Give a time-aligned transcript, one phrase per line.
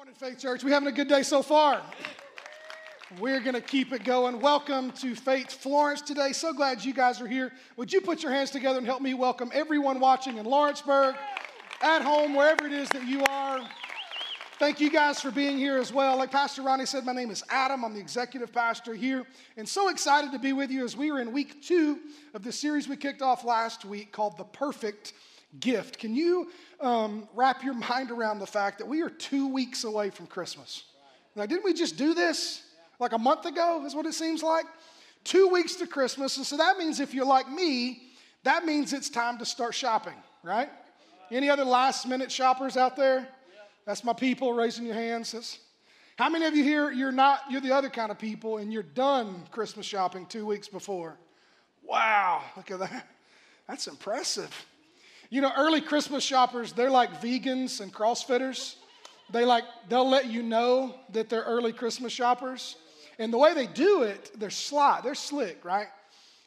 [0.00, 0.64] morning, Faith Church.
[0.64, 1.82] We having a good day so far?
[3.18, 4.40] We're going to keep it going.
[4.40, 6.32] Welcome to Faith Florence today.
[6.32, 7.52] So glad you guys are here.
[7.76, 11.16] Would you put your hands together and help me welcome everyone watching in Lawrenceburg,
[11.82, 13.60] at home, wherever it is that you are.
[14.58, 16.16] Thank you guys for being here as well.
[16.16, 17.84] Like Pastor Ronnie said, my name is Adam.
[17.84, 19.26] I'm the executive pastor here,
[19.58, 21.98] and so excited to be with you as we are in week two
[22.32, 25.12] of the series we kicked off last week called The Perfect
[25.58, 25.98] Gift.
[25.98, 30.10] Can you um, wrap your mind around the fact that we are two weeks away
[30.10, 30.84] from Christmas.
[31.36, 32.62] Now, didn't we just do this
[32.98, 34.66] like a month ago, is what it seems like?
[35.24, 36.36] Two weeks to Christmas.
[36.36, 38.02] And so that means if you're like me,
[38.42, 40.68] that means it's time to start shopping, right?
[41.30, 43.28] Any other last minute shoppers out there?
[43.86, 45.32] That's my people raising your hands.
[45.32, 45.58] That's,
[46.16, 48.82] how many of you here, you're not, you're the other kind of people and you're
[48.82, 51.16] done Christmas shopping two weeks before?
[51.82, 53.08] Wow, look at that.
[53.66, 54.54] That's impressive.
[55.30, 58.74] You know, early Christmas shoppers, they're like vegans and CrossFitters.
[59.32, 62.74] They like, they'll let you know that they're early Christmas shoppers.
[63.20, 65.86] And the way they do it, they're sly, they're slick, right?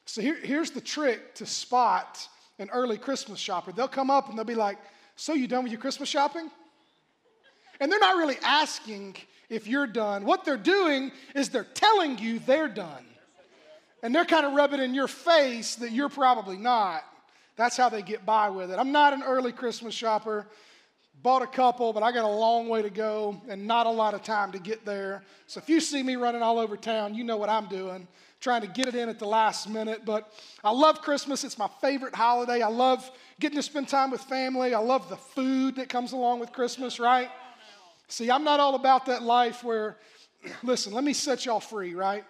[0.05, 2.27] So here, here's the trick to spot
[2.59, 3.71] an early Christmas shopper.
[3.71, 4.77] They'll come up and they'll be like,
[5.15, 6.51] So you done with your Christmas shopping?
[7.79, 9.15] And they're not really asking
[9.49, 10.25] if you're done.
[10.25, 13.05] What they're doing is they're telling you they're done.
[14.01, 17.03] And they're kind of rubbing in your face that you're probably not.
[17.55, 18.79] That's how they get by with it.
[18.79, 20.47] I'm not an early Christmas shopper.
[21.21, 24.13] Bought a couple, but I got a long way to go and not a lot
[24.13, 25.23] of time to get there.
[25.47, 28.07] So if you see me running all over town, you know what I'm doing,
[28.41, 30.01] trying to get it in at the last minute.
[30.03, 30.29] But
[30.63, 31.43] I love Christmas.
[31.43, 32.61] It's my favorite holiday.
[32.61, 33.09] I love
[33.39, 34.73] getting to spend time with family.
[34.73, 37.29] I love the food that comes along with Christmas, right?
[38.09, 39.97] See, I'm not all about that life where,
[40.63, 42.25] listen, let me set y'all free, right?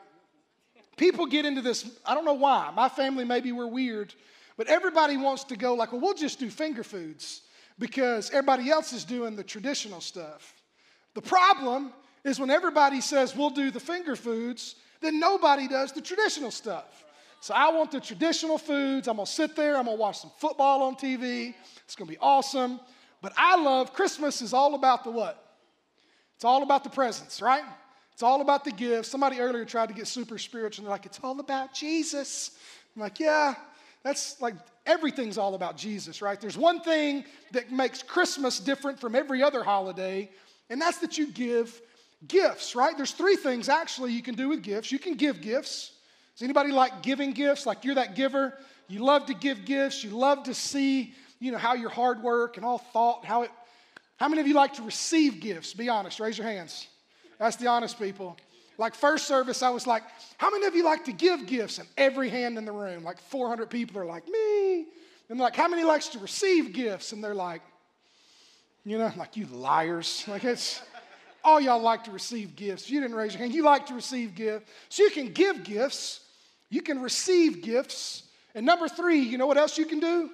[0.97, 2.71] People get into this, I don't know why.
[2.75, 4.13] My family, maybe we're weird
[4.57, 7.41] but everybody wants to go like, well, we'll just do finger foods
[7.79, 10.53] because everybody else is doing the traditional stuff.
[11.13, 11.91] The problem
[12.23, 17.03] is when everybody says we'll do the finger foods, then nobody does the traditional stuff.
[17.41, 19.07] So I want the traditional foods.
[19.07, 21.53] I'm gonna sit there, I'm gonna watch some football on TV.
[21.83, 22.79] It's gonna be awesome.
[23.21, 25.43] But I love Christmas is all about the what?
[26.35, 27.63] It's all about the presents, right?
[28.13, 29.09] It's all about the gifts.
[29.09, 32.51] Somebody earlier tried to get super spiritual and they're like, it's all about Jesus.
[32.95, 33.55] I'm like, yeah,
[34.03, 34.55] that's like
[34.85, 36.39] everything's all about Jesus, right?
[36.39, 40.29] There's one thing that makes Christmas different from every other holiday,
[40.69, 41.81] and that's that you give
[42.27, 42.95] gifts, right?
[42.95, 44.91] There's three things actually you can do with gifts.
[44.91, 45.91] You can give gifts.
[46.35, 47.65] Does anybody like giving gifts?
[47.65, 48.57] Like you're that giver?
[48.87, 50.03] You love to give gifts.
[50.03, 53.51] You love to see, you know, how your hard work and all thought, how it.
[54.17, 55.73] How many of you like to receive gifts?
[55.73, 56.19] Be honest.
[56.19, 56.87] Raise your hands.
[57.39, 58.37] That's the honest people.
[58.77, 60.03] Like first service, I was like,
[60.37, 61.79] how many of you like to give gifts?
[61.79, 64.85] And every hand in the room, like 400 people are like, me.
[65.29, 67.11] And like, how many likes to receive gifts?
[67.11, 67.61] And they're like,
[68.85, 70.25] you know, like you liars.
[70.27, 70.81] Like it's
[71.43, 72.89] all y'all like to receive gifts.
[72.89, 73.53] You didn't raise your hand.
[73.53, 74.69] You like to receive gifts.
[74.89, 76.21] So you can give gifts.
[76.69, 78.23] You can receive gifts.
[78.55, 80.29] And number three, you know what else you can do?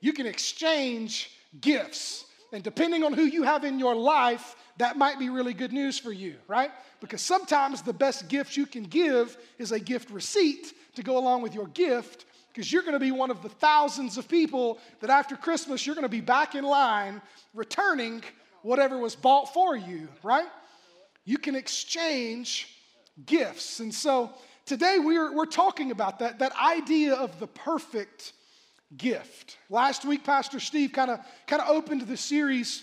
[0.00, 1.30] You can exchange
[1.60, 2.24] gifts.
[2.52, 5.98] And depending on who you have in your life, that might be really good news
[5.98, 6.70] for you, right?
[7.00, 11.42] Because sometimes the best gift you can give is a gift receipt to go along
[11.42, 15.10] with your gift, because you're going to be one of the thousands of people that
[15.10, 17.22] after Christmas you're going to be back in line
[17.54, 18.22] returning
[18.62, 20.48] whatever was bought for you, right?
[21.24, 22.68] You can exchange
[23.26, 23.80] gifts.
[23.80, 24.32] And so
[24.66, 28.32] today we're, we're talking about that, that idea of the perfect
[28.96, 29.56] gift.
[29.68, 32.82] Last week, Pastor Steve kind of kind of opened the series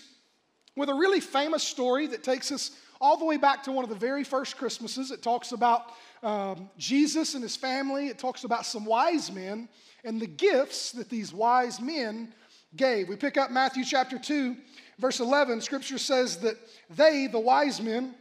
[0.78, 3.90] with a really famous story that takes us all the way back to one of
[3.90, 5.10] the very first Christmases.
[5.10, 9.68] It talks about um, Jesus and his family, it talks about some wise men
[10.04, 12.32] and the gifts that these wise men
[12.76, 13.08] gave.
[13.08, 14.56] We pick up Matthew chapter 2,
[14.98, 15.60] verse 11.
[15.60, 16.56] Scripture says that
[16.90, 18.14] they, the wise men,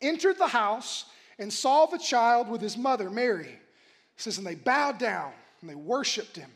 [0.00, 1.06] entered the house
[1.38, 3.48] and saw the child with his mother, Mary.
[3.48, 6.50] It says, and they bowed down and they worshiped him.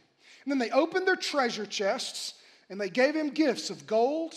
[0.45, 2.35] And then they opened their treasure chests
[2.71, 4.35] and they gave him gifts of gold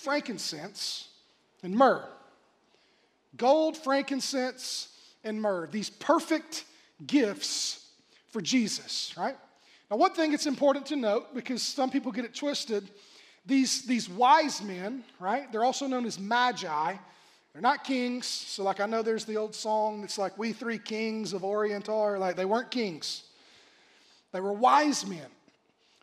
[0.00, 1.08] frankincense,
[1.62, 2.08] and myrrh.
[3.36, 4.88] Gold, frankincense,
[5.24, 5.68] and myrrh.
[5.70, 6.64] These perfect
[7.06, 7.86] gifts
[8.28, 9.36] for Jesus, right?
[9.90, 12.88] Now, one thing it's important to note, because some people get it twisted,
[13.46, 15.50] these, these wise men, right?
[15.50, 16.94] They're also known as magi.
[17.52, 18.26] They're not kings.
[18.26, 21.88] So, like, I know there's the old song that's like, We Three Kings of Orient
[21.88, 22.18] are.
[22.18, 23.24] Like, they weren't kings,
[24.32, 25.26] they were wise men.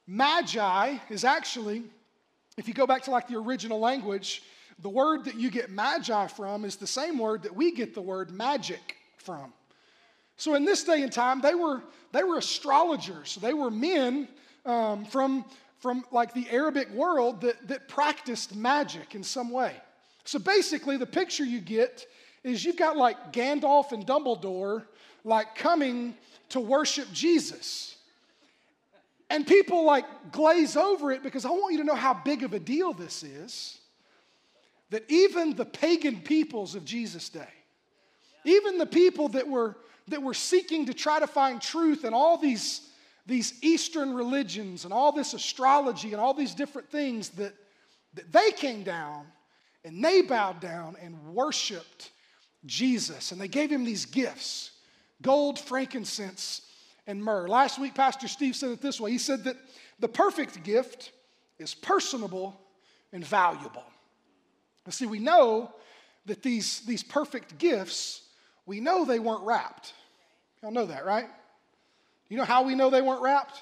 [0.07, 1.83] Magi is actually
[2.57, 4.44] if you go back to like the original language,
[4.80, 8.01] the word that you get magi from is the same word that we get the
[8.01, 9.54] word magic from.
[10.38, 11.81] So in this day and time, they were
[12.12, 13.36] they were astrologers.
[13.42, 14.27] They were men
[14.65, 15.45] um, from
[15.80, 19.74] from like the Arabic world that that practiced magic in some way.
[20.25, 22.06] So basically, the picture you get
[22.44, 24.83] is you've got like Gandalf and Dumbledore
[25.24, 26.15] like coming
[26.50, 27.97] to worship Jesus.
[29.29, 32.53] And people like glaze over it because I want you to know how big of
[32.53, 33.79] a deal this is.
[34.89, 37.50] That even the pagan peoples of Jesus' day,
[38.45, 39.75] even the people that were,
[40.07, 42.89] that were seeking to try to find truth in all these,
[43.25, 47.53] these Eastern religions and all this astrology and all these different things, that,
[48.13, 49.25] that they came down
[49.83, 52.12] and they bowed down and worshiped
[52.65, 53.33] Jesus.
[53.33, 54.71] And they gave him these gifts
[55.21, 56.62] gold, frankincense,
[57.07, 57.48] and myrrh.
[57.48, 59.56] Last week, Pastor Steve said it this way He said that
[60.00, 61.12] the perfect gift
[61.57, 62.59] is personable
[63.12, 63.83] and valuable.
[64.86, 65.74] And see, we know
[66.25, 68.21] that these, these perfect gifts,
[68.65, 69.94] we know they weren't wrapped.
[70.62, 71.27] Y'all know that, right?
[72.30, 73.62] You know how we know they weren't wrapped?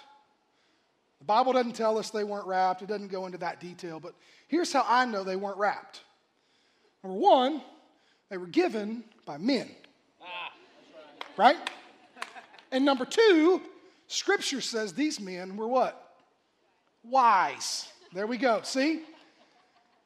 [1.20, 4.14] The Bible doesn't tell us they weren't wrapped, it doesn't go into that detail, but
[4.48, 6.02] here's how I know they weren't wrapped.
[7.04, 7.62] Number one,
[8.30, 9.70] they were given by men.
[10.22, 10.52] Ah,
[11.38, 11.56] right.
[11.56, 11.70] right?
[12.76, 13.62] And number two,
[14.08, 16.18] scripture says these men were what?
[17.06, 17.88] Wise.
[18.14, 18.60] There we go.
[18.64, 19.04] See?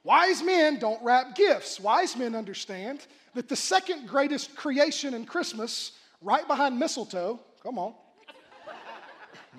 [0.04, 1.80] Wise men don't wrap gifts.
[1.80, 7.96] Wise men understand that the second greatest creation in Christmas, right behind mistletoe, come on.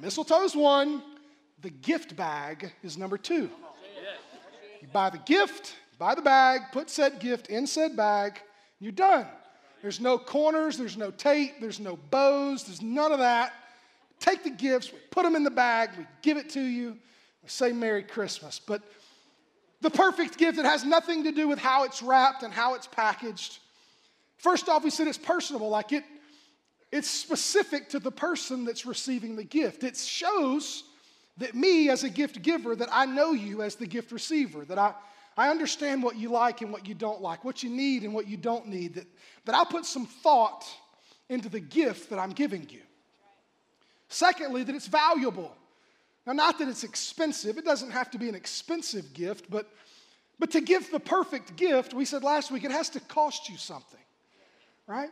[0.01, 1.03] Mistletoe's one,
[1.63, 3.51] the gift bag is number two.
[4.81, 8.41] You buy the gift, buy the bag, put said gift in said bag,
[8.79, 9.27] you're done.
[9.83, 13.53] There's no corners, there's no tape, there's no bows, there's none of that.
[14.19, 16.99] Take the gifts, we put them in the bag, we give it to you,
[17.43, 18.61] we say Merry Christmas.
[18.65, 18.83] But
[19.81, 22.87] the perfect gift, it has nothing to do with how it's wrapped and how it's
[22.87, 23.59] packaged.
[24.37, 26.05] First off, we said it's personable, like it,
[26.93, 29.85] it's specific to the person that's receiving the gift.
[29.85, 30.85] It shows
[31.39, 34.79] that me, as a gift giver, that I know you as the gift receiver, that
[34.79, 34.93] I,
[35.37, 38.27] I understand what you like and what you don't like, what you need and what
[38.27, 39.07] you don't need, that,
[39.45, 40.67] that I'll put some thought
[41.29, 42.83] into the gift that I'm giving you.
[44.09, 45.57] Secondly, that it's valuable.
[46.27, 49.71] Now, not that it's expensive, it doesn't have to be an expensive gift, but,
[50.39, 53.57] but to give the perfect gift, we said last week, it has to cost you
[53.57, 54.01] something,
[54.87, 55.11] right?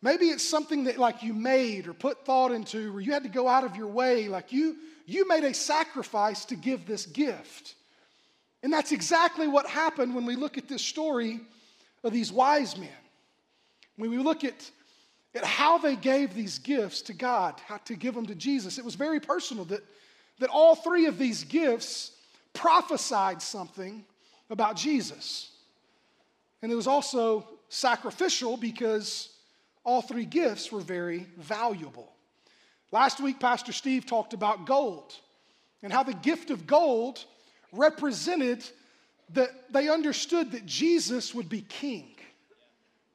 [0.00, 3.28] Maybe it's something that like you made or put thought into, or you had to
[3.28, 4.76] go out of your way, like you
[5.06, 7.74] you made a sacrifice to give this gift.
[8.62, 11.40] And that's exactly what happened when we look at this story
[12.02, 12.88] of these wise men.
[13.96, 14.70] When we look at,
[15.34, 18.84] at how they gave these gifts to God, how to give them to Jesus, it
[18.84, 19.84] was very personal that,
[20.38, 22.12] that all three of these gifts
[22.52, 24.04] prophesied something
[24.50, 25.50] about Jesus.
[26.62, 29.30] And it was also sacrificial because
[29.84, 32.12] all three gifts were very valuable.
[32.90, 35.14] Last week, Pastor Steve talked about gold
[35.82, 37.24] and how the gift of gold
[37.72, 38.64] represented
[39.34, 42.14] that they understood that Jesus would be king.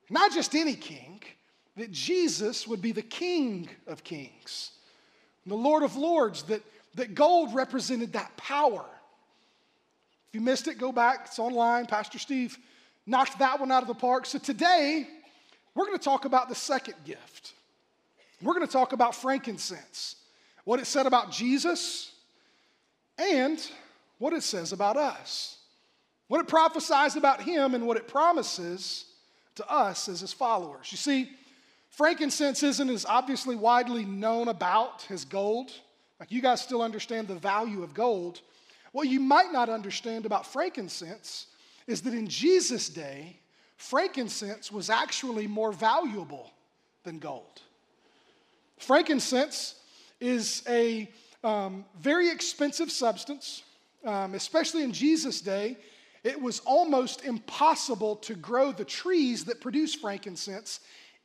[0.10, 1.22] Not just any king,
[1.76, 4.72] that Jesus would be the king of kings,
[5.46, 6.62] the Lord of lords, that,
[6.96, 8.86] that gold represented that power.
[10.30, 11.88] If you missed it, go back, it's online.
[11.88, 12.58] Pastor Steve
[13.06, 14.26] knocked that one out of the park.
[14.26, 15.08] So today,
[15.74, 17.54] we're going to talk about the second gift.
[18.42, 20.16] We're going to talk about frankincense,
[20.66, 22.12] what it said about Jesus,
[23.18, 23.60] and
[24.24, 25.58] what it says about us,
[26.30, 29.04] what it prophesies about him, and what it promises
[29.56, 30.88] to us as his followers.
[30.92, 31.30] You see,
[31.90, 35.72] frankincense isn't as obviously widely known about as gold.
[36.22, 38.40] Like you guys still understand the value of gold.
[38.94, 41.48] What you might not understand about frankincense
[41.86, 43.36] is that in Jesus' day,
[43.76, 46.50] frankincense was actually more valuable
[47.04, 47.62] than gold.
[48.78, 49.76] Frankincense
[50.22, 51.12] is a
[51.44, 53.64] um, very expensive substance
[54.06, 55.78] um, especially in Jesus' day,
[56.24, 60.80] it was almost impossible to grow the trees that produce frankincense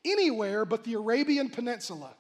[0.05, 2.15] anywhere but the Arabian Peninsula.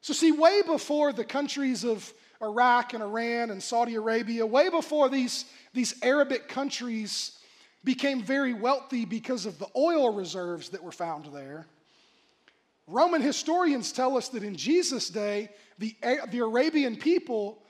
[0.00, 5.08] So, see, way before the countries of Iraq and Iran and Saudi Arabia, way before
[5.08, 7.38] these, these Arabic countries
[7.84, 11.66] became very wealthy because of the oil reserves that were found there,
[12.86, 15.96] Roman historians tell us that in Jesus' day, the,
[16.30, 17.62] the Arabian people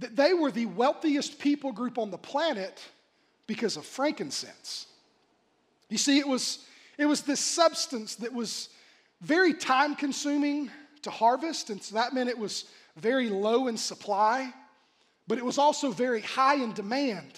[0.00, 2.82] that they were the wealthiest people group on the planet
[3.46, 4.86] because of frankincense.
[5.88, 6.64] You see, it was,
[6.98, 8.70] it was this substance that was
[9.20, 10.70] very time consuming
[11.02, 12.64] to harvest, and so that meant it was
[12.96, 14.52] very low in supply,
[15.26, 17.32] but it was also very high in demand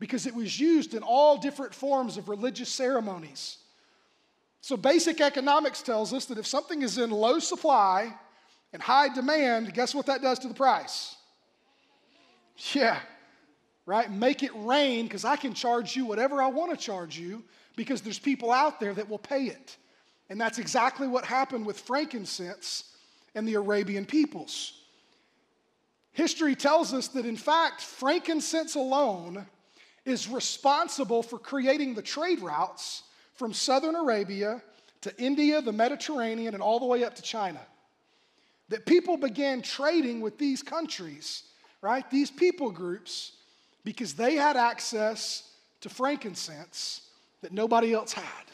[0.00, 3.58] because it was used in all different forms of religious ceremonies.
[4.60, 8.14] So, basic economics tells us that if something is in low supply
[8.72, 11.16] and high demand, guess what that does to the price?
[12.72, 12.98] Yeah,
[13.86, 14.10] right?
[14.10, 17.44] Make it rain because I can charge you whatever I want to charge you
[17.76, 19.76] because there's people out there that will pay it.
[20.28, 22.84] And that's exactly what happened with frankincense
[23.34, 24.74] and the Arabian peoples.
[26.12, 29.46] History tells us that, in fact, frankincense alone
[30.04, 34.60] is responsible for creating the trade routes from southern Arabia
[35.02, 37.60] to India, the Mediterranean, and all the way up to China.
[38.68, 41.44] That people began trading with these countries,
[41.80, 42.08] right?
[42.10, 43.32] These people groups,
[43.84, 47.02] because they had access to frankincense
[47.42, 48.44] that nobody else had.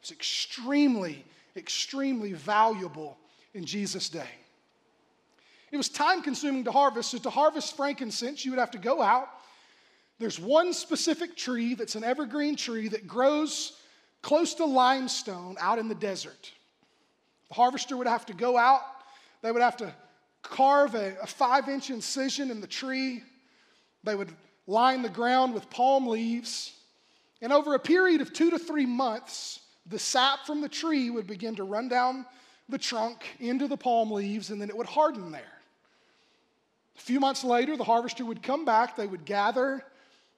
[0.00, 1.24] It's extremely,
[1.56, 3.18] extremely valuable
[3.54, 4.28] in Jesus' day.
[5.70, 7.10] It was time consuming to harvest.
[7.10, 9.28] So, to harvest frankincense, you would have to go out.
[10.18, 13.72] There's one specific tree that's an evergreen tree that grows
[14.20, 16.52] close to limestone out in the desert.
[17.48, 18.82] The harvester would have to go out,
[19.40, 19.92] they would have to
[20.42, 23.22] carve a, a five inch incision in the tree.
[24.04, 24.32] They would
[24.66, 26.72] line the ground with palm leaves.
[27.40, 31.26] And over a period of two to three months, the sap from the tree would
[31.26, 32.24] begin to run down
[32.68, 35.42] the trunk into the palm leaves, and then it would harden there.
[36.96, 39.84] A few months later, the harvester would come back, they would gather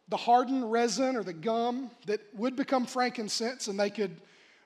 [0.09, 4.21] the hardened resin or the gum that would become frankincense, and they could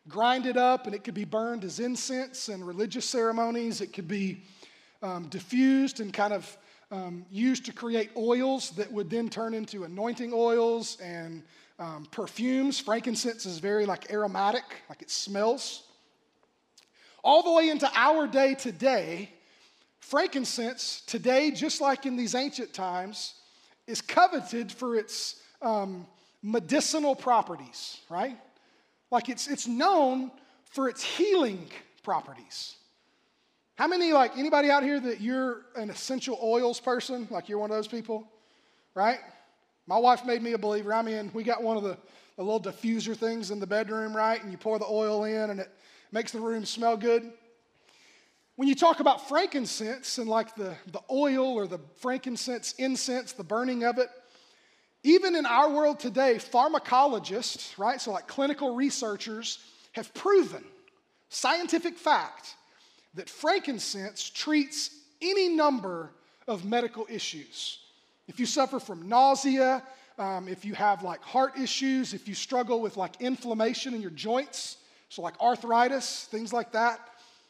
[0.08, 3.80] grind it up and it could be burned as incense in religious ceremonies.
[3.80, 4.42] It could be
[5.02, 6.56] um, diffused and kind of
[6.90, 11.42] um, used to create oils that would then turn into anointing oils and
[11.78, 12.78] um, perfumes.
[12.78, 15.84] Frankincense is very like aromatic, like it smells.
[17.22, 19.30] All the way into our day today,
[20.00, 23.34] frankincense today, just like in these ancient times,
[23.86, 26.06] is coveted for its um,
[26.42, 28.38] medicinal properties, right?
[29.10, 30.30] Like it's, it's known
[30.64, 31.68] for its healing
[32.02, 32.77] properties.
[33.78, 37.28] How many, like anybody out here that you're an essential oils person?
[37.30, 38.26] Like you're one of those people,
[38.92, 39.20] right?
[39.86, 40.92] My wife made me a believer.
[40.92, 41.96] I mean, we got one of the,
[42.36, 44.42] the little diffuser things in the bedroom, right?
[44.42, 45.70] And you pour the oil in and it
[46.10, 47.30] makes the room smell good.
[48.56, 53.44] When you talk about frankincense and like the, the oil or the frankincense incense, the
[53.44, 54.08] burning of it,
[55.04, 59.60] even in our world today, pharmacologists, right, so like clinical researchers,
[59.92, 60.64] have proven,
[61.28, 62.56] scientific fact,
[63.14, 66.10] that frankincense treats any number
[66.46, 67.78] of medical issues.
[68.26, 69.82] If you suffer from nausea,
[70.18, 74.10] um, if you have like heart issues, if you struggle with like inflammation in your
[74.10, 74.76] joints,
[75.08, 77.00] so like arthritis, things like that,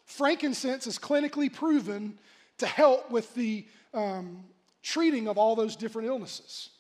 [0.04, 2.18] frankincense is clinically proven
[2.58, 4.44] to help with the um,
[4.82, 6.70] treating of all those different illnesses.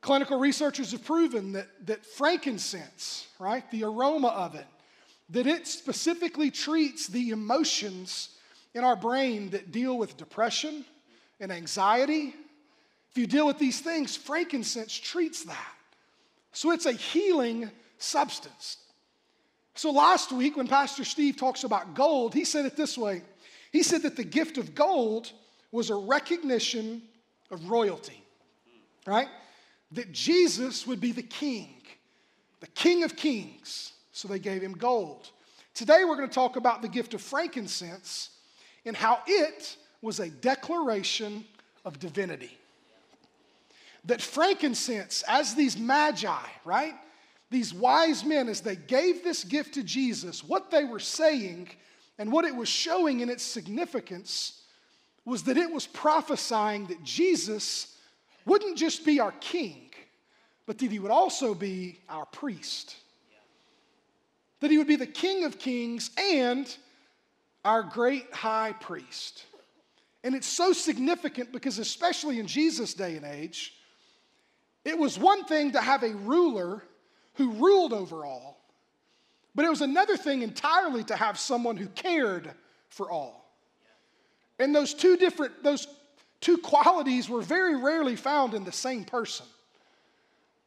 [0.00, 4.66] Clinical researchers have proven that, that frankincense, right, the aroma of it,
[5.30, 8.30] that it specifically treats the emotions
[8.74, 10.84] in our brain that deal with depression,
[11.40, 12.34] and anxiety,
[13.10, 15.74] if you deal with these things, frankincense treats that.
[16.52, 18.78] So it's a healing substance.
[19.74, 23.22] So last week, when Pastor Steve talks about gold, he said it this way
[23.72, 25.30] He said that the gift of gold
[25.70, 27.02] was a recognition
[27.50, 28.22] of royalty,
[29.06, 29.28] right?
[29.92, 31.82] That Jesus would be the king,
[32.60, 33.92] the king of kings.
[34.18, 35.30] So they gave him gold.
[35.74, 38.30] Today, we're going to talk about the gift of frankincense
[38.84, 41.44] and how it was a declaration
[41.84, 42.58] of divinity.
[44.06, 46.34] That frankincense, as these magi,
[46.64, 46.96] right?
[47.50, 51.68] These wise men, as they gave this gift to Jesus, what they were saying
[52.18, 54.62] and what it was showing in its significance
[55.24, 57.96] was that it was prophesying that Jesus
[58.44, 59.92] wouldn't just be our king,
[60.66, 62.96] but that he would also be our priest.
[64.60, 66.74] That he would be the king of kings and
[67.64, 69.44] our great high priest.
[70.24, 73.74] And it's so significant because, especially in Jesus' day and age,
[74.84, 76.82] it was one thing to have a ruler
[77.34, 78.58] who ruled over all,
[79.54, 82.50] but it was another thing entirely to have someone who cared
[82.88, 83.54] for all.
[84.58, 85.86] And those two different, those
[86.40, 89.46] two qualities were very rarely found in the same person.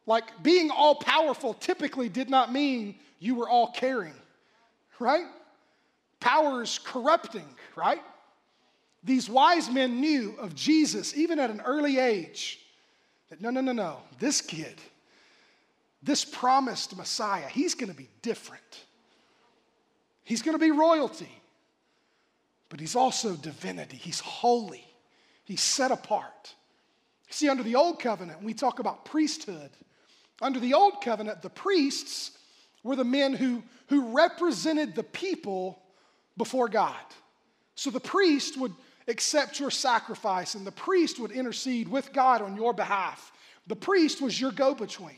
[0.05, 4.15] Like being all powerful typically did not mean you were all caring,
[4.99, 5.27] right?
[6.19, 8.01] Power is corrupting, right?
[9.03, 12.59] These wise men knew of Jesus, even at an early age,
[13.29, 14.75] that no, no, no, no, this kid,
[16.03, 18.85] this promised Messiah, he's gonna be different.
[20.23, 21.31] He's gonna be royalty,
[22.69, 23.97] but he's also divinity.
[23.97, 24.85] He's holy,
[25.45, 26.55] he's set apart.
[27.29, 29.69] See, under the old covenant, we talk about priesthood.
[30.41, 32.31] Under the old covenant, the priests
[32.83, 35.81] were the men who, who represented the people
[36.37, 36.95] before God.
[37.75, 38.73] So the priest would
[39.07, 43.31] accept your sacrifice, and the priest would intercede with God on your behalf.
[43.67, 45.15] The priest was your go between.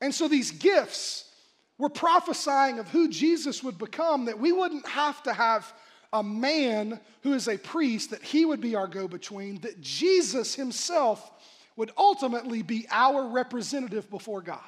[0.00, 1.30] And so these gifts
[1.78, 5.72] were prophesying of who Jesus would become, that we wouldn't have to have
[6.12, 10.54] a man who is a priest, that he would be our go between, that Jesus
[10.54, 11.30] himself
[11.76, 14.60] would ultimately be our representative before God.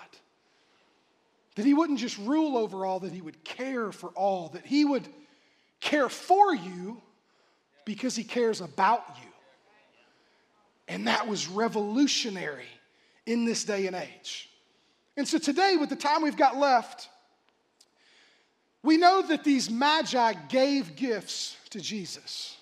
[1.59, 4.85] That he wouldn't just rule over all, that he would care for all, that he
[4.85, 5.09] would
[5.81, 7.03] care for you
[7.85, 9.29] because he cares about you.
[10.87, 12.69] And that was revolutionary
[13.27, 14.49] in this day and age.
[15.17, 17.09] And so today, with the time we've got left,
[18.85, 22.57] we know that these magi gave gifts to Jesus.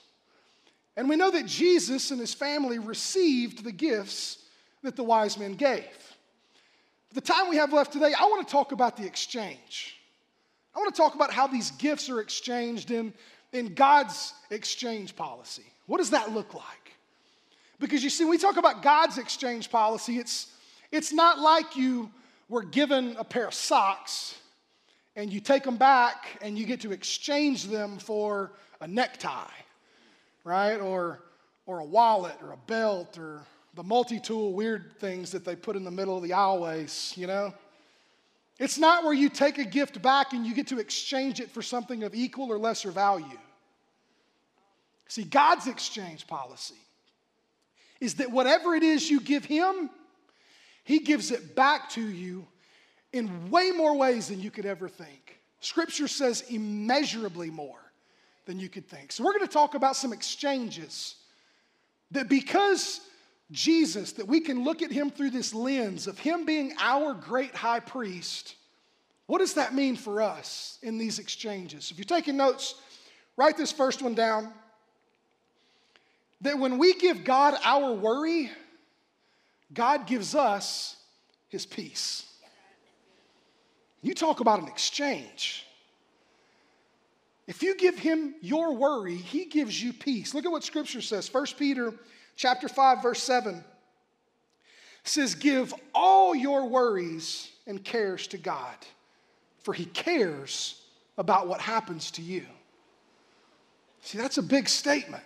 [0.96, 4.38] And we know that Jesus and his family received the gifts
[4.82, 6.15] that the wise men gave.
[7.12, 9.96] The time we have left today, I want to talk about the exchange.
[10.74, 13.14] I want to talk about how these gifts are exchanged in,
[13.52, 15.64] in God's exchange policy.
[15.86, 16.92] What does that look like?
[17.78, 20.48] Because you see, when we talk about God's exchange policy, it's,
[20.92, 22.10] it's not like you
[22.48, 24.36] were given a pair of socks
[25.14, 29.44] and you take them back and you get to exchange them for a necktie,
[30.44, 30.78] right?
[30.78, 31.20] Or,
[31.64, 33.42] or a wallet or a belt or
[33.76, 37.26] the multi tool weird things that they put in the middle of the aisleways, you
[37.26, 37.52] know?
[38.58, 41.60] It's not where you take a gift back and you get to exchange it for
[41.60, 43.38] something of equal or lesser value.
[45.08, 46.74] See, God's exchange policy
[48.00, 49.90] is that whatever it is you give Him,
[50.82, 52.46] He gives it back to you
[53.12, 55.38] in way more ways than you could ever think.
[55.60, 57.80] Scripture says immeasurably more
[58.46, 59.12] than you could think.
[59.12, 61.16] So, we're going to talk about some exchanges
[62.12, 63.00] that because
[63.50, 67.54] Jesus, that we can look at him through this lens of him being our great
[67.54, 68.56] high priest,
[69.26, 71.90] what does that mean for us in these exchanges?
[71.90, 72.74] If you're taking notes,
[73.36, 74.52] write this first one down.
[76.42, 78.50] That when we give God our worry,
[79.72, 80.96] God gives us
[81.48, 82.24] his peace.
[84.02, 85.64] You talk about an exchange.
[87.46, 90.34] If you give him your worry, he gives you peace.
[90.34, 91.32] Look at what scripture says.
[91.32, 91.94] 1 Peter
[92.36, 93.64] chapter 5 verse 7
[95.04, 98.76] says give all your worries and cares to God,
[99.60, 100.80] for he cares
[101.18, 102.44] about what happens to you.
[104.02, 105.22] See, that's a big statement.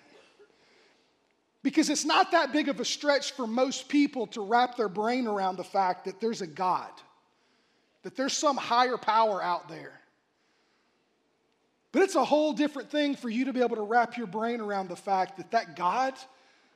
[1.63, 5.27] Because it's not that big of a stretch for most people to wrap their brain
[5.27, 6.89] around the fact that there's a God
[8.03, 9.93] that there's some higher power out there.
[11.93, 14.61] But it's a whole different thing for you to be able to wrap your brain
[14.61, 16.15] around the fact that that God,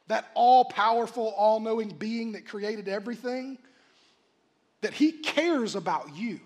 [0.09, 3.59] that all powerful, all knowing being that created everything,
[4.83, 6.41] that He cares about you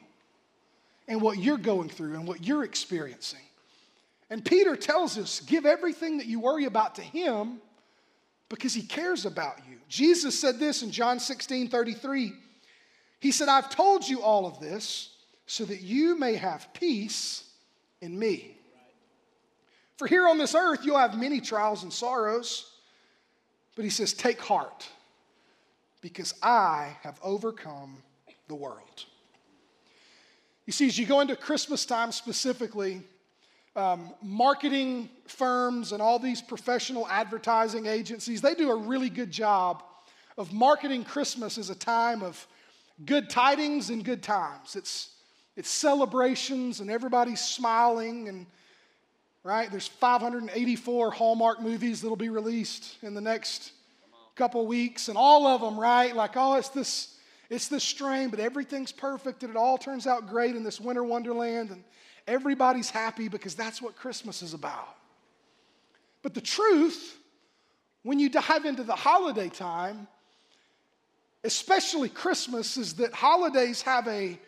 [1.09, 3.41] and what you're going through and what you're experiencing.
[4.31, 7.61] And Peter tells us give everything that you worry about to Him
[8.49, 9.79] because He cares about you.
[9.89, 12.33] Jesus said this in John 16 33.
[13.21, 15.17] He said, I've told you all of this
[15.47, 17.43] so that you may have peace
[18.01, 18.57] in me.
[19.97, 22.78] For here on this earth, you'll have many trials and sorrows.
[23.79, 24.89] But he says, Take heart,
[26.01, 27.99] because I have overcome
[28.49, 29.05] the world.
[30.67, 33.03] You see, as you go into Christmas time specifically,
[33.77, 39.85] um, marketing firms and all these professional advertising agencies, they do a really good job
[40.37, 42.49] of marketing Christmas as a time of
[43.07, 44.75] good tidings and good times.
[44.75, 45.11] It's,
[45.57, 48.47] it's celebrations and everybody's smiling and
[49.49, 49.71] right?
[49.71, 53.73] There's 584 hallmark movies that'll be released in the next
[54.37, 56.15] couple weeks and all of them right?
[56.15, 57.17] Like oh it's this
[57.51, 61.03] it's this strain but everything's perfect and it all turns out great in this winter
[61.03, 61.83] wonderland and
[62.27, 64.95] everybody's happy because that's what christmas is about.
[66.23, 67.17] But the truth
[68.03, 70.07] when you dive into the holiday time
[71.45, 74.39] especially Christmas, is that holidays have a,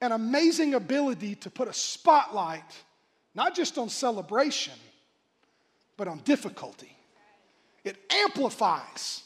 [0.00, 2.64] an amazing ability to put a spotlight
[3.34, 4.74] not just on celebration,
[5.96, 6.96] but on difficulty.
[7.84, 9.22] It amplifies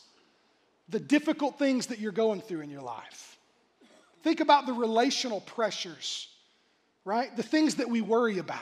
[0.89, 3.39] the difficult things that you're going through in your life.
[4.23, 6.29] Think about the relational pressures,
[7.05, 7.35] right?
[7.37, 8.59] The things that we worry about.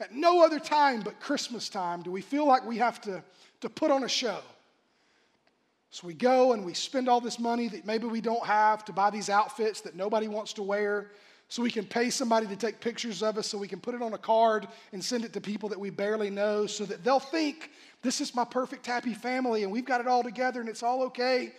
[0.00, 3.22] At no other time but Christmas time do we feel like we have to,
[3.60, 4.40] to put on a show.
[5.90, 8.92] So we go and we spend all this money that maybe we don't have to
[8.92, 11.10] buy these outfits that nobody wants to wear.
[11.52, 14.00] So we can pay somebody to take pictures of us so we can put it
[14.00, 17.20] on a card and send it to people that we barely know so that they'll
[17.20, 20.82] think this is my perfect happy family and we've got it all together and it's
[20.82, 21.52] all okay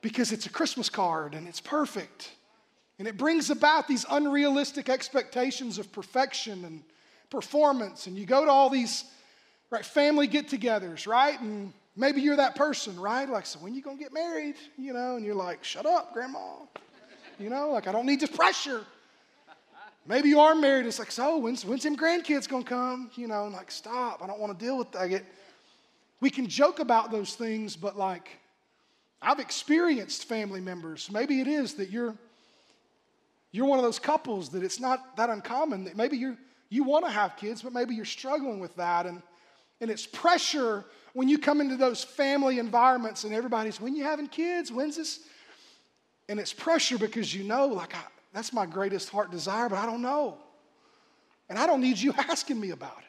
[0.00, 2.30] because it's a Christmas card and it's perfect.
[2.98, 6.82] And it brings about these unrealistic expectations of perfection and
[7.28, 8.06] performance.
[8.06, 9.04] And you go to all these
[9.68, 9.84] right?
[9.84, 11.38] Family get togethers, right?
[11.38, 13.28] And maybe you're that person, right?
[13.28, 14.54] Like, so when you gonna get married?
[14.78, 16.38] You know, and you're like, shut up, grandma.
[17.38, 18.82] You know, like I don't need this pressure.
[20.08, 20.86] Maybe you are married.
[20.86, 23.10] It's like, so when's, when's them grandkids gonna come?
[23.16, 24.22] You know, like, stop.
[24.22, 25.08] I don't want to deal with that.
[25.08, 25.24] Get,
[26.20, 28.38] we can joke about those things, but like,
[29.20, 31.10] I've experienced family members.
[31.10, 32.14] Maybe it is that you're
[33.50, 36.36] you're one of those couples that it's not that uncommon that maybe you
[36.68, 39.06] you want to have kids, but maybe you're struggling with that.
[39.06, 39.22] And,
[39.80, 44.28] and it's pressure when you come into those family environments and everybody's, when you having
[44.28, 44.70] kids?
[44.70, 45.20] When's this?
[46.28, 48.00] And it's pressure because you know, like, I,
[48.32, 50.38] that's my greatest heart desire, but I don't know.
[51.48, 53.04] And I don't need you asking me about it.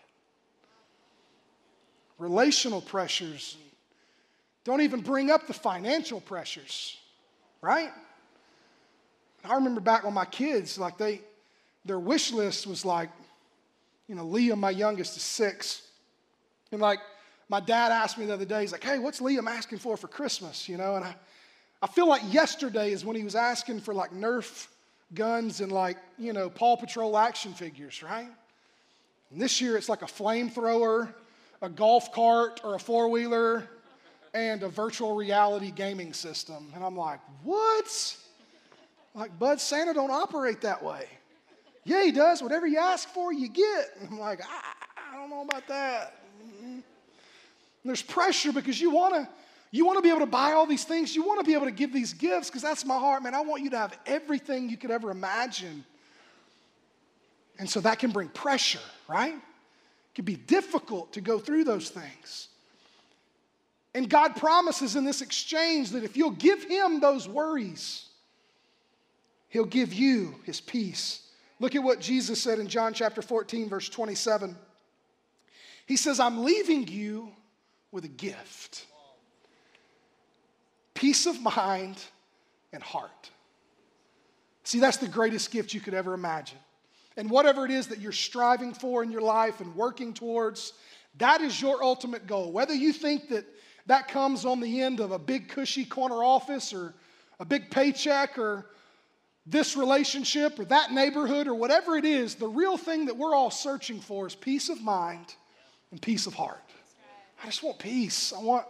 [2.20, 3.58] Relational pressures.
[4.64, 6.98] Don't even bring up the financial pressures,
[7.62, 7.92] right?
[9.46, 11.22] I remember back when my kids, like they,
[11.86, 13.10] their wish list was like,
[14.08, 15.84] you know, Liam, my youngest, is six.
[16.72, 17.00] And like
[17.50, 20.08] my dad asked me the other day, he's like, hey, what's Liam asking for for
[20.08, 20.68] Christmas?
[20.68, 21.16] You know, and I,
[21.82, 24.68] I feel like yesterday is when he was asking for like Nerf
[25.14, 28.30] guns and like, you know, Paw Patrol action figures, right?
[29.32, 31.14] And this year it's like a flamethrower,
[31.62, 33.68] a golf cart or a four wheeler,
[34.34, 36.72] and a virtual reality gaming system.
[36.76, 38.18] And I'm like, what?
[39.14, 41.08] Like, Bud, Santa don't operate that way.
[41.86, 42.44] Yeah, he does.
[42.44, 43.86] Whatever you ask for, you get.
[44.00, 46.16] And I'm like, I, I don't know about that.
[46.44, 46.80] Mm-hmm.
[47.86, 49.28] There's pressure because you want to
[49.72, 51.16] you want to be able to buy all these things.
[51.16, 53.36] You want to be able to give these gifts because that's my heart, man.
[53.36, 55.84] I want you to have everything you could ever imagine.
[57.60, 59.34] And so that can bring pressure, right?
[59.34, 62.48] It can be difficult to go through those things.
[63.94, 68.06] And God promises in this exchange that if you'll give Him those worries,
[69.50, 71.24] He'll give you His peace.
[71.60, 74.56] Look at what Jesus said in John chapter 14, verse 27.
[75.88, 77.32] He says, I'm leaving you
[77.92, 78.86] with a gift
[80.98, 82.04] peace of mind
[82.74, 83.30] and heart.
[84.64, 86.58] See, that's the greatest gift you could ever imagine.
[87.16, 90.74] And whatever it is that you're striving for in your life and working towards,
[91.20, 92.52] that is your ultimate goal.
[92.52, 93.46] Whether you think that
[93.86, 96.96] that comes on the end of a big, cushy corner office or
[97.40, 98.66] a big paycheck or
[99.46, 103.52] this relationship or that neighborhood or whatever it is, the real thing that we're all
[103.52, 105.36] searching for is peace of mind
[105.92, 106.64] and peace of heart.
[107.42, 108.34] I just want peace.
[108.34, 108.66] I want,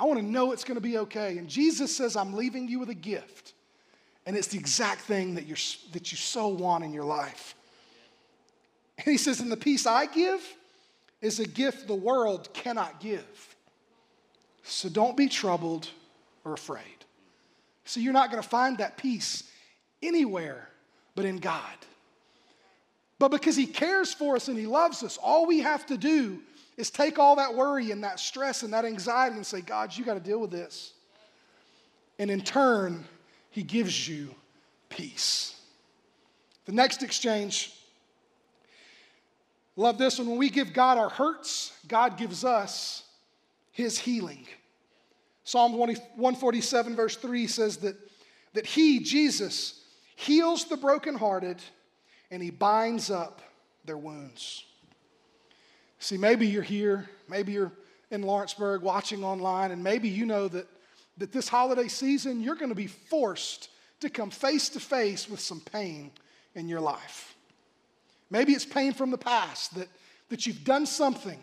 [0.00, 1.36] I want to know it's going to be okay.
[1.36, 3.52] And Jesus says, I'm leaving you with a gift.
[4.24, 5.58] And it's the exact thing that, you're,
[5.92, 7.54] that you so want in your life.
[8.96, 10.40] And he says, And the peace I give
[11.20, 13.56] is a gift the world cannot give.
[14.62, 15.88] So don't be troubled
[16.46, 16.84] or afraid.
[17.84, 19.50] So you're not going to find that peace
[20.02, 20.68] anywhere
[21.14, 21.62] but in God.
[23.18, 26.40] But because He cares for us and He loves us, all we have to do
[26.80, 30.04] is take all that worry and that stress and that anxiety and say, God, you
[30.04, 30.94] got to deal with this.
[32.18, 33.04] And in turn,
[33.50, 34.34] He gives you
[34.88, 35.56] peace.
[36.64, 37.72] The next exchange,
[39.76, 40.28] love this one.
[40.28, 43.04] When we give God our hurts, God gives us
[43.70, 44.46] His healing.
[45.44, 47.96] Psalm 147, verse 3 says that,
[48.54, 49.80] that He, Jesus,
[50.20, 51.62] heals the brokenhearted,
[52.30, 53.40] and he binds up
[53.86, 54.64] their wounds.
[56.00, 57.72] See, maybe you're here, maybe you're
[58.10, 60.66] in Lawrenceburg watching online, and maybe you know that,
[61.18, 63.68] that this holiday season you're going to be forced
[64.00, 66.10] to come face to face with some pain
[66.54, 67.36] in your life.
[68.30, 69.88] Maybe it's pain from the past that,
[70.30, 71.40] that you've done something,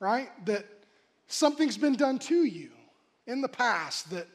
[0.00, 0.28] right?
[0.46, 0.66] That
[1.28, 2.70] something's been done to you
[3.28, 4.26] in the past that,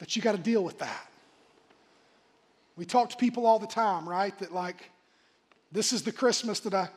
[0.00, 1.08] that you got to deal with that.
[2.76, 4.36] We talk to people all the time, right?
[4.40, 4.90] That like,
[5.70, 6.88] this is the Christmas that I,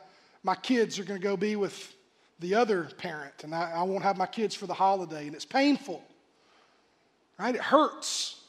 [0.42, 1.94] my kids are going to go be with
[2.38, 5.44] the other parent, and I, I won't have my kids for the holiday, and it's
[5.44, 6.02] painful,
[7.38, 7.54] right?
[7.54, 8.40] It hurts.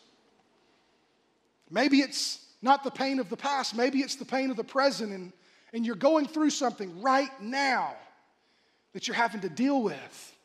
[1.70, 5.12] Maybe it's not the pain of the past, maybe it's the pain of the present,
[5.12, 5.34] and,
[5.74, 7.94] and you're going through something right now
[8.94, 10.36] that you're having to deal with.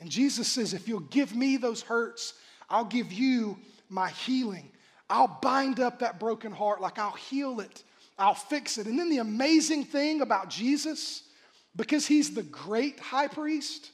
[0.00, 2.34] And Jesus says, if you'll give me those hurts,
[2.68, 4.70] I'll give you my healing.
[5.08, 7.82] I'll bind up that broken heart, like I'll heal it,
[8.20, 8.86] I'll fix it.
[8.86, 11.22] And then the amazing thing about Jesus,
[11.74, 13.90] because he's the great high priest,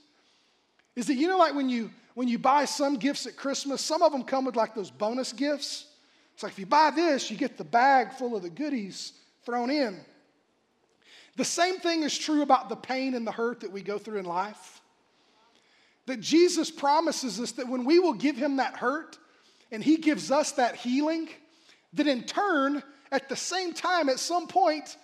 [0.97, 4.03] is that you know, like when you when you buy some gifts at Christmas, some
[4.03, 5.87] of them come with like those bonus gifts.
[6.35, 9.13] It's like if you buy this, you get the bag full of the goodies
[9.45, 10.01] thrown in.
[11.37, 14.19] The same thing is true about the pain and the hurt that we go through
[14.19, 14.81] in life.
[16.07, 19.19] That Jesus promises us that when we will give him that hurt,
[19.71, 21.29] and He gives us that healing,
[21.95, 24.97] that in turn, at the same time, at some point,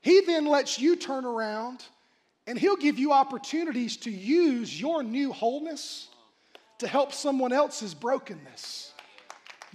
[0.00, 1.84] He then lets you turn around
[2.46, 6.08] And He'll give you opportunities to use your new wholeness
[6.78, 8.92] to help someone else's brokenness.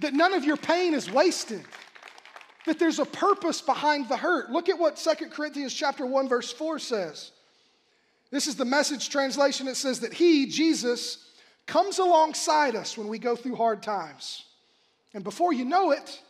[0.00, 1.64] That none of your pain is wasted.
[2.66, 4.50] That there's a purpose behind the hurt.
[4.50, 7.32] Look at what Second Corinthians chapter 1 verse 4 says.
[8.30, 9.66] This is the message translation.
[9.66, 11.30] It says that he, Jesus,
[11.66, 14.44] comes alongside us when we go through hard times.
[15.14, 16.20] And before you know it,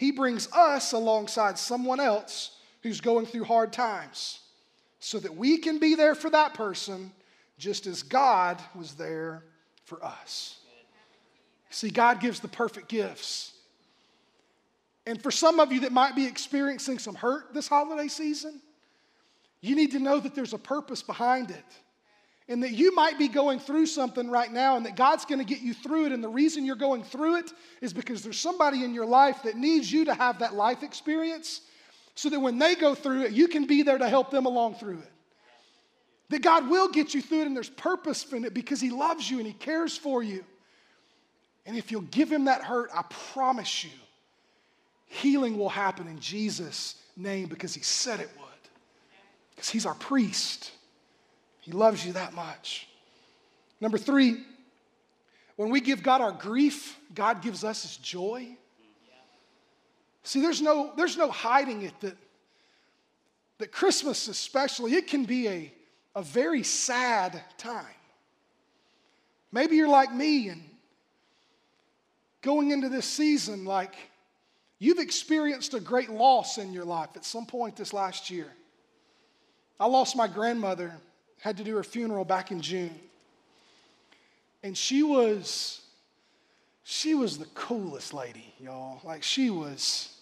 [0.00, 4.40] he brings us alongside someone else who's going through hard times
[4.98, 7.12] so that we can be there for that person
[7.58, 9.44] just as God was there
[9.84, 10.58] for us.
[11.68, 13.52] See, God gives the perfect gifts.
[15.04, 18.58] And for some of you that might be experiencing some hurt this holiday season,
[19.60, 21.64] you need to know that there's a purpose behind it.
[22.50, 25.60] And that you might be going through something right now, and that God's gonna get
[25.60, 26.12] you through it.
[26.12, 29.56] And the reason you're going through it is because there's somebody in your life that
[29.56, 31.62] needs you to have that life experience
[32.16, 34.74] so that when they go through it, you can be there to help them along
[34.74, 35.12] through it.
[36.30, 39.30] That God will get you through it, and there's purpose in it because He loves
[39.30, 40.44] you and He cares for you.
[41.66, 43.90] And if you'll give Him that hurt, I promise you,
[45.06, 48.46] healing will happen in Jesus' name because He said it would.
[49.50, 50.72] Because He's our priest.
[51.70, 52.88] He loves you that much.
[53.80, 54.38] Number three,
[55.54, 58.56] when we give God our grief, God gives us His joy.
[60.24, 62.16] See, there's no, there's no hiding it that,
[63.58, 65.72] that Christmas, especially, it can be a,
[66.16, 67.84] a very sad time.
[69.52, 70.64] Maybe you're like me and
[72.42, 73.94] going into this season, like
[74.80, 78.48] you've experienced a great loss in your life at some point this last year.
[79.78, 80.92] I lost my grandmother,
[81.40, 82.94] had to do her funeral back in June.
[84.62, 85.80] And she was
[86.84, 89.00] she was the coolest lady, y'all.
[89.04, 90.16] Like she was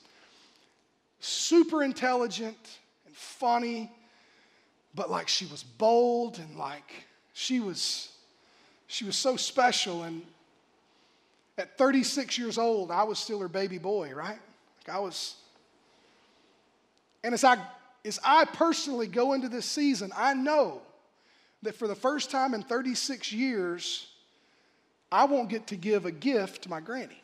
[1.21, 3.91] super intelligent and funny,
[4.95, 8.13] but like she was bold and like she was
[8.87, 10.23] she was so special and
[11.57, 14.39] at 36 years old, I was still her baby boy, right?
[14.87, 15.35] Like I was
[17.25, 17.59] and as I
[18.05, 20.83] as I personally go into this season, I know
[21.63, 24.09] that for the first time in 36 years,
[25.11, 27.21] I won't get to give a gift to my granny.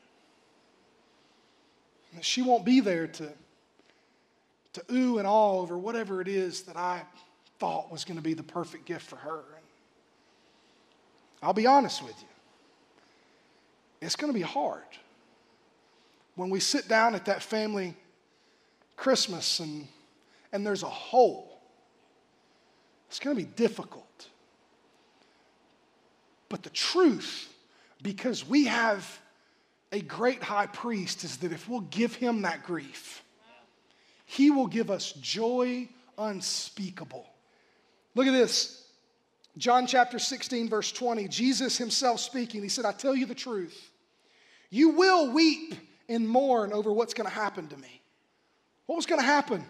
[2.20, 3.32] She won't be there to,
[4.74, 7.02] to ooh and all over whatever it is that I
[7.58, 9.42] thought was going to be the perfect gift for her.
[11.42, 12.28] I'll be honest with you,
[14.00, 14.82] it's going to be hard
[16.36, 17.94] when we sit down at that family
[18.96, 19.86] Christmas and,
[20.52, 21.60] and there's a hole.
[23.08, 24.03] It's going to be difficult.
[26.54, 27.52] But the truth,
[28.00, 29.20] because we have
[29.90, 33.24] a great high priest, is that if we'll give him that grief,
[34.24, 37.26] he will give us joy unspeakable.
[38.14, 38.86] Look at this.
[39.58, 43.90] John chapter 16, verse 20, Jesus himself speaking, he said, I tell you the truth.
[44.70, 45.74] You will weep
[46.08, 48.00] and mourn over what's going to happen to me.
[48.86, 49.64] What was going to happen?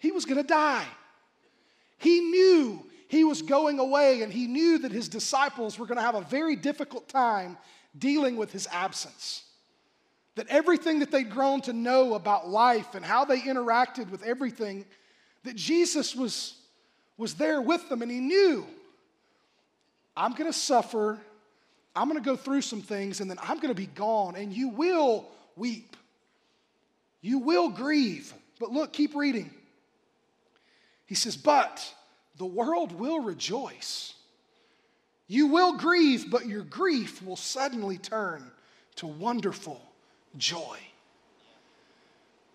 [0.00, 0.88] He was going to die.
[1.98, 6.02] He knew he was going away and he knew that his disciples were going to
[6.02, 7.58] have a very difficult time
[7.98, 9.42] dealing with his absence.
[10.36, 14.84] That everything that they'd grown to know about life and how they interacted with everything,
[15.42, 16.54] that Jesus was,
[17.18, 18.64] was there with them and he knew,
[20.16, 21.18] I'm going to suffer,
[21.96, 24.52] I'm going to go through some things, and then I'm going to be gone, and
[24.52, 25.96] you will weep.
[27.22, 28.32] You will grieve.
[28.60, 29.50] But look, keep reading.
[31.06, 31.92] He says, But
[32.40, 34.14] the world will rejoice.
[35.26, 38.50] You will grieve, but your grief will suddenly turn
[38.96, 39.78] to wonderful
[40.38, 40.78] joy.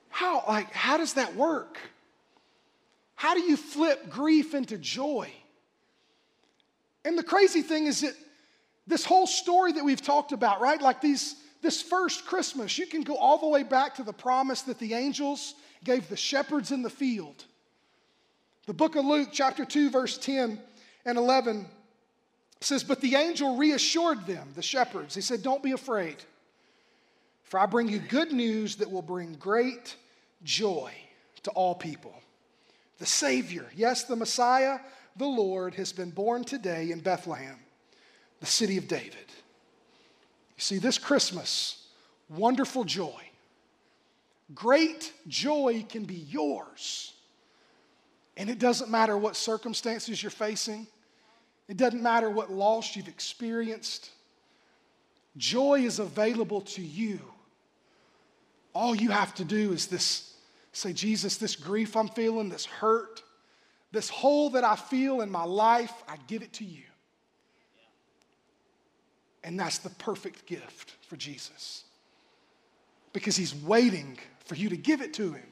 [0.10, 1.78] How, like, how does that work?
[3.14, 5.30] How do you flip grief into joy?
[7.06, 8.16] And the crazy thing is that
[8.88, 10.82] this whole story that we've talked about, right?
[10.82, 14.64] Like these, this first Christmas, you can go all the way back to the promise
[14.64, 17.46] that the angels gave the shepherds in the field.
[18.66, 20.60] The book of Luke, chapter 2, verse 10
[21.06, 21.68] and 11
[22.62, 25.14] says, But the angel reassured them, the shepherds.
[25.14, 26.18] He said, Don't be afraid,
[27.44, 29.96] for I bring you good news that will bring great
[30.44, 30.92] joy
[31.44, 32.14] to all people.
[32.98, 34.80] The Savior, yes, the Messiah,
[35.16, 37.60] the Lord, has been born today in Bethlehem,
[38.40, 39.14] the city of David.
[40.56, 41.88] You see, this Christmas,
[42.30, 43.22] wonderful joy,
[44.56, 47.15] great joy can be yours
[48.38, 50.88] and it doesn't matter what circumstances you're facing,
[51.68, 54.10] it doesn't matter what loss you've experienced.
[55.38, 57.20] Joy is available to you.
[58.74, 60.34] All you have to do is this
[60.74, 63.22] say, Jesus, this grief I'm feeling, this hurt
[63.96, 66.84] this hole that I feel in my life, I give it to you.
[69.44, 71.86] And that's the perfect gift for Jesus.
[73.14, 75.48] Because he's waiting for you to give it to him.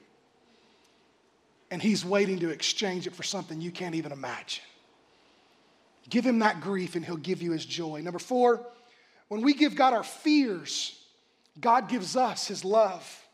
[1.73, 4.63] And he's waiting to exchange it for something you can't even imagine.
[6.07, 7.99] Give him that grief and he'll give you his joy.
[8.01, 8.63] Number four,
[9.27, 11.03] when we give God our fears,
[11.59, 13.25] God gives us his love.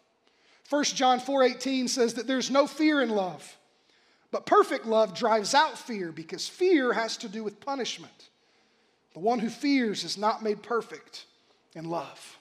[0.69, 3.57] 1 John 4:18 says that there's no fear in love.
[4.31, 8.29] But perfect love drives out fear because fear has to do with punishment.
[9.15, 11.25] The one who fears is not made perfect
[11.75, 12.37] in love.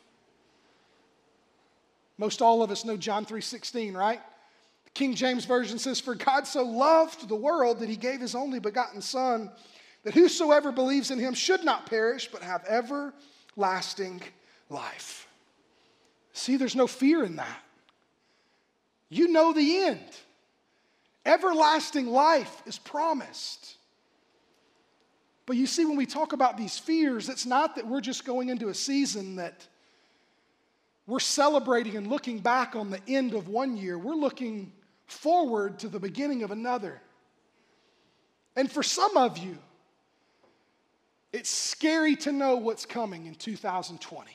[2.19, 4.23] Most all of us know John 3:16, right?
[4.94, 8.59] King James version says for God so loved the world that he gave his only
[8.59, 9.51] begotten son
[10.05, 14.22] that whosoever believes in him should not perish but have everlasting
[14.68, 15.29] life.
[16.33, 17.62] See, there's no fear in that.
[19.09, 20.07] You know the end.
[21.24, 23.77] Everlasting life is promised.
[25.46, 28.51] But you see, when we talk about these fears, it's not that we're just going
[28.51, 29.66] into a season that
[31.07, 33.98] we're celebrating and looking back on the end of one year.
[33.98, 34.72] We're looking
[35.09, 37.01] forward to the beginning of another.
[38.57, 39.57] And for some of you,
[41.33, 44.31] it's scary to know what's coming in 2020.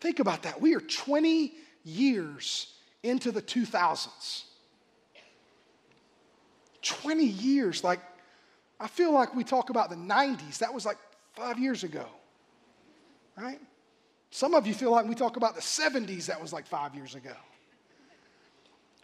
[0.00, 0.60] Think about that.
[0.60, 1.52] We are 20
[1.84, 4.44] years into the 2000s.
[6.82, 7.84] 20 years.
[7.84, 8.00] Like,
[8.80, 10.58] I feel like we talk about the 90s.
[10.58, 10.98] That was like
[11.34, 12.06] five years ago,
[13.36, 13.60] right?
[14.30, 16.26] Some of you feel like we talk about the 70s.
[16.26, 17.34] That was like five years ago.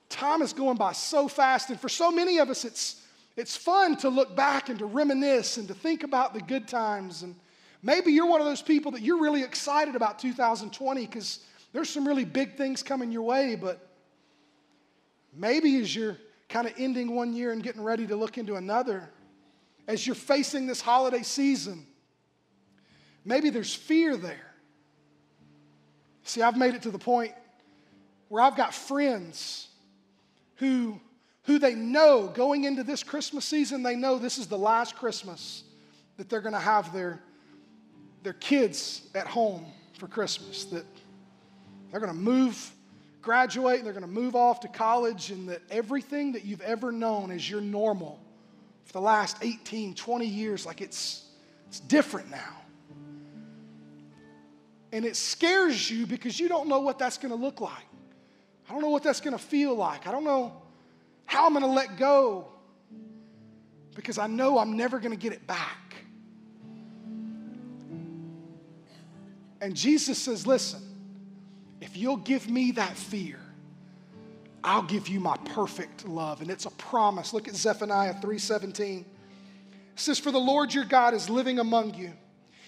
[0.09, 3.03] Time is going by so fast, and for so many of us, it's,
[3.37, 7.23] it's fun to look back and to reminisce and to think about the good times.
[7.23, 7.35] And
[7.83, 11.41] maybe you're one of those people that you're really excited about 2020 because
[11.73, 13.87] there's some really big things coming your way, but
[15.35, 16.17] maybe as you're
[16.49, 19.11] kind of ending one year and getting ready to look into another,
[19.87, 21.87] as you're facing this holiday season,
[23.27, 24.47] maybe there's fear there.
[26.25, 27.33] See, I've made it to the point
[28.29, 29.68] where I've got friends
[30.59, 31.01] who,
[31.45, 35.65] who they know going into this Christmas season, they know this is the last Christmas
[36.17, 37.21] that they're going to have their,
[38.23, 39.65] their kids at home
[39.99, 40.85] for Christmas, that
[41.91, 42.73] they're going to move
[43.23, 46.91] graduate and they're going to move off to college, and that everything that you've ever
[46.93, 48.21] known as your normal
[48.85, 51.25] for the last 18, 20 years, like it's,
[51.69, 52.57] it's different now.
[54.93, 57.85] And it scares you because you don't know what that's going to look like.
[58.69, 60.07] I don't know what that's going to feel like.
[60.07, 60.53] I don't know
[61.27, 62.49] how I'm going to let go
[63.95, 65.95] because I know I'm never going to get it back.
[69.61, 70.83] And Jesus says, Listen,
[71.81, 73.41] if you'll give me that fear,
[74.63, 76.41] I'll give you my perfect love.
[76.43, 77.33] And it's a promise.
[77.33, 79.01] Look at Zephaniah 3:17.
[79.01, 79.07] It
[79.97, 82.13] says, For the Lord your God is living among you.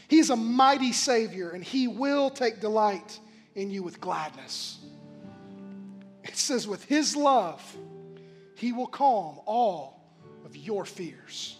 [0.08, 3.20] He's a mighty Savior, and He will take delight
[3.54, 4.78] in you with gladness.
[6.40, 7.62] Says, with His love,
[8.56, 10.02] He will calm all
[10.44, 11.56] of your fears.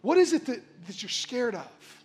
[0.00, 2.04] What is it that, that you're scared of?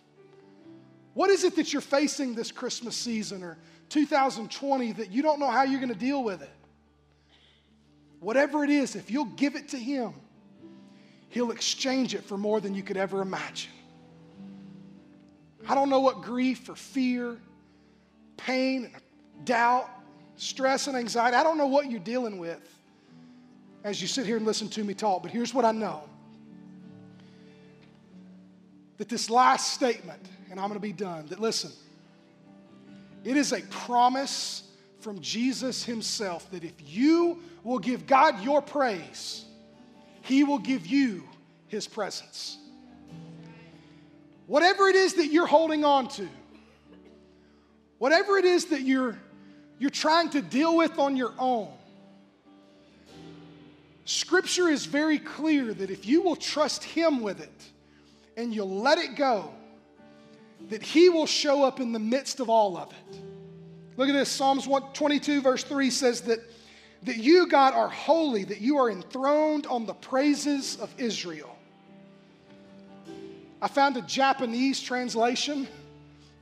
[1.14, 5.50] What is it that you're facing this Christmas season or 2020 that you don't know
[5.50, 6.50] how you're going to deal with it.
[8.20, 10.12] Whatever it is, if you'll give it to Him,
[11.30, 13.70] He'll exchange it for more than you could ever imagine.
[15.68, 17.36] I don't know what grief or fear,
[18.38, 18.90] pain,
[19.44, 19.90] doubt,
[20.38, 22.60] stress, and anxiety, I don't know what you're dealing with
[23.84, 26.04] as you sit here and listen to me talk, but here's what I know
[28.98, 30.20] that this last statement,
[30.50, 31.70] and I'm going to be done, that listen,
[33.24, 34.64] it is a promise
[35.00, 39.44] from Jesus Himself that if you will give God your praise,
[40.22, 41.22] He will give you
[41.68, 42.58] His presence.
[44.46, 46.28] Whatever it is that you're holding on to,
[47.98, 49.18] whatever it is that you're,
[49.78, 51.68] you're trying to deal with on your own,
[54.04, 57.62] Scripture is very clear that if you will trust Him with it
[58.36, 59.50] and you'll let it go,
[60.70, 63.20] that He will show up in the midst of all of it.
[63.98, 66.38] Look at this Psalms 122, verse 3 says that,
[67.02, 71.54] that you, God, are holy, that you are enthroned on the praises of Israel.
[73.60, 75.66] I found a Japanese translation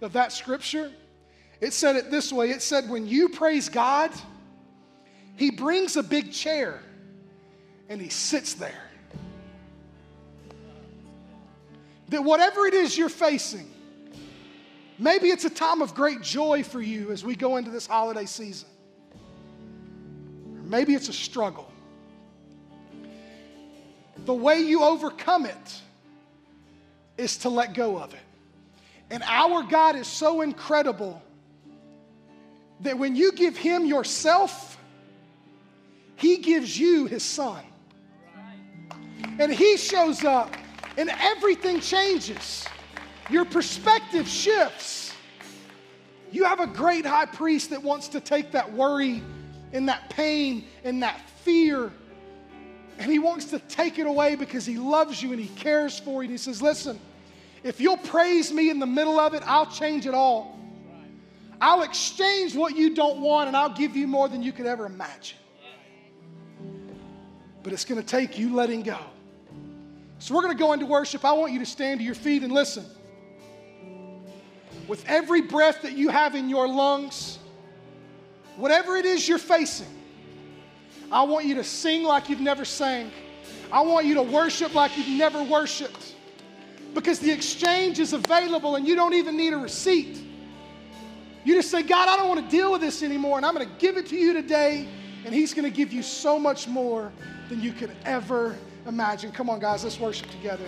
[0.02, 0.92] of that scripture.
[1.60, 4.10] It said it this way it said, When you praise God,
[5.36, 6.80] He brings a big chair
[7.88, 8.82] and He sits there.
[12.08, 13.70] That whatever it is you're facing,
[14.98, 18.24] Maybe it's a time of great joy for you as we go into this holiday
[18.24, 18.68] season.
[20.64, 21.70] Maybe it's a struggle.
[24.24, 25.80] the way you overcome it
[27.16, 28.20] is to let go of it.
[29.10, 31.22] And our God is so incredible
[32.80, 34.78] that when you give Him yourself,
[36.16, 37.62] He gives you His Son.
[39.38, 40.54] And He shows up,
[40.96, 42.64] and everything changes.
[43.30, 45.12] Your perspective shifts.
[46.30, 49.22] You have a great high priest that wants to take that worry
[49.72, 51.90] and that pain and that fear
[52.98, 56.22] and he wants to take it away because he loves you and he cares for
[56.22, 56.28] you.
[56.28, 56.98] And he says, Listen,
[57.62, 60.55] if you'll praise me in the middle of it, I'll change it all.
[61.60, 64.86] I'll exchange what you don't want and I'll give you more than you could ever
[64.86, 65.38] imagine.
[67.62, 68.98] But it's going to take you letting go.
[70.18, 71.24] So we're going to go into worship.
[71.24, 72.84] I want you to stand to your feet and listen.
[74.86, 77.38] With every breath that you have in your lungs,
[78.56, 79.88] whatever it is you're facing,
[81.10, 83.10] I want you to sing like you've never sang.
[83.72, 86.14] I want you to worship like you've never worshiped.
[86.94, 90.25] Because the exchange is available and you don't even need a receipt.
[91.46, 93.68] You just say, God, I don't want to deal with this anymore, and I'm going
[93.68, 94.88] to give it to you today,
[95.24, 97.12] and He's going to give you so much more
[97.48, 99.30] than you could ever imagine.
[99.30, 100.64] Come on, guys, let's worship together.